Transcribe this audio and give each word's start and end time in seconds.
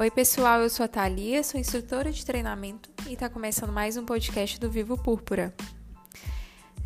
Oi, 0.00 0.10
pessoal, 0.10 0.62
eu 0.62 0.70
sou 0.70 0.82
a 0.82 0.88
Thalia, 0.88 1.42
sou 1.42 1.60
instrutora 1.60 2.10
de 2.10 2.24
treinamento 2.24 2.88
e 3.06 3.12
está 3.12 3.28
começando 3.28 3.70
mais 3.70 3.98
um 3.98 4.04
podcast 4.06 4.58
do 4.58 4.70
Vivo 4.70 4.96
Púrpura. 4.96 5.54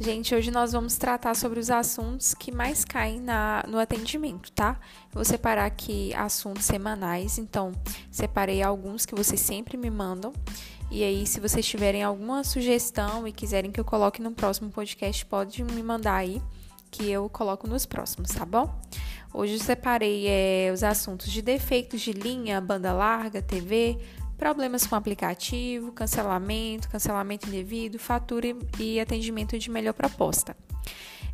Gente, 0.00 0.34
hoje 0.34 0.50
nós 0.50 0.72
vamos 0.72 0.96
tratar 0.96 1.36
sobre 1.36 1.60
os 1.60 1.70
assuntos 1.70 2.34
que 2.34 2.50
mais 2.50 2.84
caem 2.84 3.20
na, 3.20 3.62
no 3.68 3.78
atendimento, 3.78 4.50
tá? 4.50 4.80
Eu 5.12 5.14
vou 5.14 5.24
separar 5.24 5.64
aqui 5.64 6.12
assuntos 6.14 6.64
semanais, 6.64 7.38
então 7.38 7.70
separei 8.10 8.64
alguns 8.64 9.06
que 9.06 9.14
vocês 9.14 9.40
sempre 9.40 9.76
me 9.76 9.90
mandam. 9.90 10.32
E 10.90 11.04
aí, 11.04 11.24
se 11.24 11.38
vocês 11.38 11.64
tiverem 11.64 12.02
alguma 12.02 12.42
sugestão 12.42 13.28
e 13.28 13.32
quiserem 13.32 13.70
que 13.70 13.78
eu 13.78 13.84
coloque 13.84 14.20
no 14.20 14.32
próximo 14.32 14.70
podcast, 14.70 15.24
pode 15.26 15.62
me 15.62 15.84
mandar 15.84 16.16
aí, 16.16 16.42
que 16.90 17.08
eu 17.08 17.28
coloco 17.28 17.68
nos 17.68 17.86
próximos, 17.86 18.32
tá 18.32 18.44
bom? 18.44 18.76
Hoje 19.36 19.54
eu 19.54 19.58
separei 19.58 20.26
é, 20.28 20.70
os 20.72 20.84
assuntos 20.84 21.26
de 21.26 21.42
defeitos 21.42 22.00
de 22.00 22.12
linha, 22.12 22.60
banda 22.60 22.92
larga, 22.92 23.42
TV, 23.42 23.98
problemas 24.38 24.86
com 24.86 24.94
aplicativo, 24.94 25.90
cancelamento, 25.90 26.88
cancelamento 26.88 27.48
indevido, 27.48 27.98
fatura 27.98 28.56
e 28.78 29.00
atendimento 29.00 29.58
de 29.58 29.68
melhor 29.72 29.92
proposta. 29.92 30.56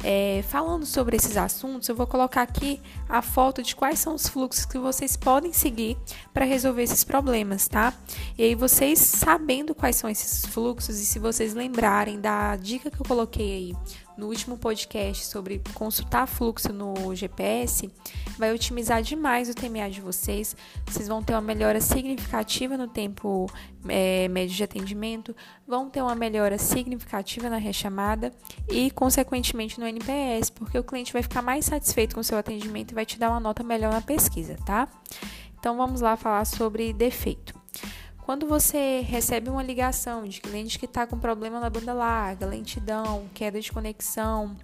É, 0.03 0.43
falando 0.49 0.87
sobre 0.87 1.15
esses 1.15 1.37
assuntos, 1.37 1.87
eu 1.91 1.95
vou 1.95 2.07
colocar 2.07 2.41
aqui 2.41 2.81
a 3.07 3.21
foto 3.21 3.63
de 3.63 3.77
quais 3.77 3.99
são 3.99 4.15
os 4.15 4.27
fluxos 4.27 4.65
que 4.65 4.79
vocês 4.79 5.15
podem 5.15 5.53
seguir 5.53 5.99
para 6.33 6.47
resolver 6.47 6.83
esses 6.83 7.05
problemas, 7.05 7.69
tá? 7.69 7.93
E 8.39 8.45
aí, 8.45 8.55
vocês 8.55 8.99
sabendo 8.99 9.75
quais 9.75 9.97
são 9.97 10.09
esses 10.09 10.47
fluxos 10.47 10.99
e 10.99 11.05
se 11.05 11.19
vocês 11.19 11.53
lembrarem 11.53 12.19
da 12.19 12.57
dica 12.57 12.91
que 12.91 12.99
eu 12.99 13.05
coloquei 13.05 13.53
aí 13.53 13.77
no 14.21 14.27
último 14.27 14.59
podcast 14.59 15.25
sobre 15.25 15.63
consultar 15.73 16.27
fluxo 16.27 16.71
no 16.75 17.15
GPS, 17.15 17.91
vai 18.39 18.53
otimizar 18.55 19.03
demais 19.03 19.49
o 19.49 19.55
TMA 19.55 19.89
de 19.89 20.03
vocês. 20.03 20.55
Vocês 20.87 21.09
vão 21.09 21.23
ter 21.23 21.33
uma 21.33 21.41
melhora 21.41 21.81
significativa 21.81 22.77
no 22.77 22.87
tempo 22.87 23.51
é, 23.89 24.29
médio 24.29 24.55
de 24.55 24.63
atendimento, 24.63 25.35
vão 25.67 25.89
ter 25.89 26.03
uma 26.03 26.15
melhora 26.15 26.59
significativa 26.59 27.49
na 27.49 27.57
rechamada 27.57 28.31
e, 28.69 28.91
consequentemente, 28.91 29.81
no 29.81 29.87
NPS, 29.87 30.51
porque 30.51 30.79
o 30.79 30.85
cliente 30.85 31.15
vai 31.15 31.23
ficar 31.23 31.41
mais 31.41 31.65
satisfeito 31.65 32.15
com 32.15 32.21
o 32.21 32.25
seu 32.25 32.37
atendimento 32.37 32.93
e 32.93 32.95
vai 32.95 33.07
te 33.07 33.19
dar 33.19 33.31
uma 33.31 33.41
nota 33.41 33.63
melhor 33.63 33.91
na 33.91 34.03
pesquisa, 34.03 34.55
tá? 34.67 34.87
Então 35.59 35.77
vamos 35.79 36.03
lá 36.03 36.15
falar 36.15 36.45
sobre 36.45 36.93
defeito. 36.93 37.60
Quando 38.31 38.47
você 38.47 39.01
recebe 39.01 39.51
uma 39.51 39.61
ligação 39.61 40.23
de 40.23 40.41
cliente 40.41 40.79
que 40.79 40.85
está 40.85 41.05
com 41.05 41.19
problema 41.19 41.59
na 41.59 41.69
banda 41.69 41.93
larga, 41.93 42.47
lentidão, 42.47 43.29
queda 43.35 43.61
de 43.61 43.73
conexão, 43.73 44.57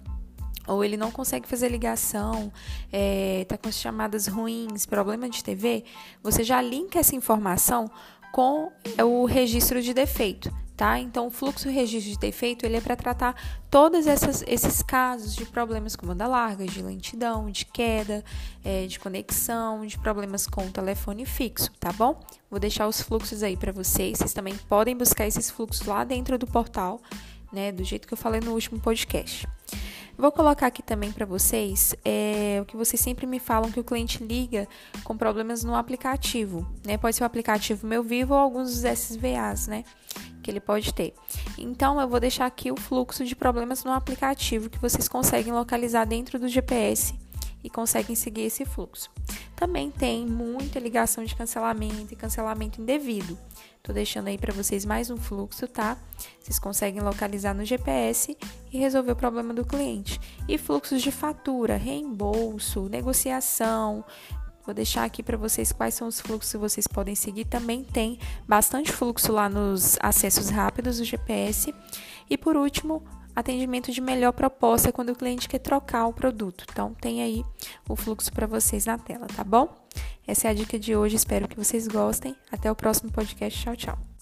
ou 0.65 0.85
ele 0.85 0.95
não 0.95 1.11
consegue 1.11 1.45
fazer 1.45 1.67
ligação, 1.67 2.49
está 2.85 2.97
é, 2.97 3.43
tá 3.45 3.57
com 3.57 3.69
chamadas 3.69 4.25
ruins, 4.25 4.85
problema 4.85 5.29
de 5.29 5.43
TV, 5.43 5.83
você 6.23 6.45
já 6.45 6.61
linka 6.61 6.97
essa 6.97 7.13
informação 7.13 7.91
com 8.31 8.71
o 9.03 9.25
registro 9.25 9.81
de 9.81 9.93
defeito 9.93 10.49
tá? 10.77 10.99
Então, 10.99 11.25
o 11.25 11.31
fluxo 11.31 11.67
registro 11.67 12.13
de 12.13 12.19
defeito 12.19 12.63
ele 12.63 12.77
é 12.77 12.81
para 12.81 12.95
tratar 12.95 13.35
todos 13.69 14.05
esses 14.05 14.83
casos 14.83 15.35
de 15.35 15.43
problemas 15.43 15.95
com 15.95 16.05
banda 16.05 16.27
larga, 16.27 16.65
de 16.65 16.83
lentidão, 16.83 17.49
de 17.49 17.65
queda, 17.65 18.23
é, 18.63 18.85
de 18.85 18.99
conexão, 18.99 19.85
de 19.85 19.97
problemas 19.97 20.45
com 20.45 20.67
o 20.67 20.69
telefone 20.69 21.25
fixo, 21.25 21.71
tá 21.79 21.91
bom? 21.91 22.21
Vou 22.49 22.59
deixar 22.59 22.87
os 22.87 23.01
fluxos 23.01 23.41
aí 23.41 23.57
para 23.57 23.71
vocês. 23.71 24.19
Vocês 24.19 24.33
também 24.33 24.55
podem 24.69 24.95
buscar 24.95 25.25
esses 25.25 25.49
fluxos 25.49 25.87
lá 25.87 26.03
dentro 26.03 26.37
do 26.37 26.45
portal, 26.45 27.01
né? 27.51 27.71
Do 27.71 27.83
jeito 27.83 28.07
que 28.07 28.13
eu 28.13 28.17
falei 28.17 28.39
no 28.39 28.53
último 28.53 28.79
podcast. 28.79 29.47
Vou 30.17 30.31
colocar 30.31 30.65
aqui 30.65 30.81
também 30.81 31.11
para 31.11 31.27
vocês 31.27 31.95
é, 32.03 32.57
o 32.59 32.65
que 32.65 32.75
vocês 32.75 32.99
sempre 32.99 33.27
me 33.27 33.39
falam 33.39 33.71
que 33.71 33.79
o 33.79 33.83
cliente 33.83 34.23
liga 34.23 34.67
com 35.03 35.15
problemas 35.15 35.63
no 35.63 35.75
aplicativo, 35.75 36.67
né? 36.83 36.97
Pode 36.97 37.15
ser 37.15 37.21
o 37.21 37.25
aplicativo 37.27 37.85
Meu 37.85 38.01
Vivo 38.01 38.33
ou 38.33 38.39
alguns 38.39 38.71
dos 38.71 38.83
SVAs, 38.83 39.67
né? 39.67 39.83
Que 40.41 40.49
ele 40.49 40.59
pode 40.59 40.91
ter. 40.91 41.13
Então, 41.55 42.01
eu 42.01 42.07
vou 42.07 42.19
deixar 42.19 42.47
aqui 42.47 42.71
o 42.71 42.75
fluxo 42.75 43.23
de 43.23 43.35
problemas 43.35 43.83
no 43.83 43.91
aplicativo 43.91 44.71
que 44.71 44.79
vocês 44.79 45.07
conseguem 45.07 45.53
localizar 45.53 46.05
dentro 46.05 46.39
do 46.39 46.47
GPS 46.47 47.13
e 47.63 47.69
conseguem 47.69 48.15
seguir 48.15 48.41
esse 48.41 48.65
fluxo. 48.65 49.11
Também 49.57 49.89
tem 49.89 50.23
muita 50.23 50.79
ligação 50.79 51.25
de 51.25 51.35
cancelamento 51.35 52.13
e 52.13 52.15
cancelamento 52.15 52.79
indevido. 52.79 53.35
Tô 53.81 53.91
deixando 53.91 54.27
aí 54.27 54.37
para 54.37 54.53
vocês 54.53 54.85
mais 54.85 55.09
um 55.09 55.17
fluxo, 55.17 55.67
tá? 55.67 55.97
Vocês 56.39 56.59
conseguem 56.59 57.01
localizar 57.01 57.55
no 57.55 57.65
GPS 57.65 58.37
e 58.71 58.77
resolver 58.77 59.13
o 59.13 59.15
problema 59.15 59.55
do 59.55 59.65
cliente. 59.65 60.21
E 60.47 60.59
fluxos 60.59 61.01
de 61.01 61.11
fatura, 61.11 61.75
reembolso, 61.75 62.87
negociação, 62.87 64.05
Vou 64.63 64.73
deixar 64.73 65.05
aqui 65.05 65.23
para 65.23 65.37
vocês 65.37 65.71
quais 65.71 65.93
são 65.93 66.09
os 66.09 66.19
fluxos 66.19 66.51
que 66.51 66.57
vocês 66.57 66.87
podem 66.87 67.15
seguir. 67.15 67.45
Também 67.45 67.85
tem 67.85 68.19
bastante 68.45 68.91
fluxo 68.91 69.31
lá 69.31 69.47
nos 69.47 69.97
acessos 70.01 70.49
rápidos 70.49 70.97
do 70.97 71.05
GPS. 71.05 71.73
E 72.29 72.37
por 72.37 72.57
último, 72.57 73.01
atendimento 73.37 73.91
de 73.91 74.01
melhor 74.01 74.31
proposta 74.31 74.91
quando 74.91 75.11
o 75.11 75.15
cliente 75.15 75.47
quer 75.47 75.59
trocar 75.59 76.07
o 76.07 76.13
produto. 76.13 76.65
Então, 76.71 76.95
tem 76.95 77.21
aí 77.21 77.45
o 77.87 77.95
fluxo 77.95 78.33
para 78.33 78.47
vocês 78.47 78.87
na 78.87 78.97
tela, 78.97 79.27
tá 79.27 79.43
bom? 79.43 79.69
Essa 80.25 80.47
é 80.47 80.51
a 80.51 80.53
dica 80.55 80.79
de 80.79 80.95
hoje, 80.95 81.15
espero 81.15 81.47
que 81.47 81.55
vocês 81.55 81.87
gostem. 81.87 82.35
Até 82.51 82.71
o 82.71 82.75
próximo 82.75 83.11
podcast. 83.11 83.61
Tchau, 83.61 83.75
tchau. 83.75 84.16